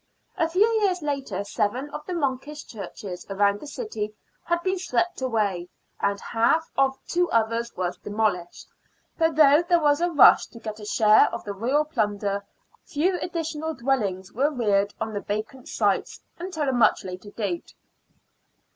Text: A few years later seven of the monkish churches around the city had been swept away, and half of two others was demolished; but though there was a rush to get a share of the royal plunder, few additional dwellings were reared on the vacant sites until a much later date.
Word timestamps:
A 0.35 0.49
few 0.49 0.65
years 0.81 1.03
later 1.03 1.43
seven 1.43 1.91
of 1.91 2.03
the 2.07 2.15
monkish 2.15 2.65
churches 2.65 3.23
around 3.29 3.59
the 3.59 3.67
city 3.67 4.15
had 4.45 4.63
been 4.63 4.79
swept 4.79 5.21
away, 5.21 5.69
and 5.99 6.19
half 6.19 6.71
of 6.75 6.97
two 7.07 7.29
others 7.29 7.71
was 7.77 7.99
demolished; 7.99 8.65
but 9.19 9.35
though 9.35 9.61
there 9.61 9.79
was 9.79 10.01
a 10.01 10.09
rush 10.09 10.47
to 10.47 10.59
get 10.59 10.79
a 10.79 10.85
share 10.85 11.29
of 11.31 11.43
the 11.43 11.53
royal 11.53 11.85
plunder, 11.85 12.43
few 12.83 13.19
additional 13.19 13.75
dwellings 13.75 14.33
were 14.33 14.49
reared 14.49 14.91
on 14.99 15.13
the 15.13 15.21
vacant 15.21 15.67
sites 15.69 16.19
until 16.39 16.67
a 16.67 16.73
much 16.73 17.03
later 17.05 17.29
date. 17.29 17.75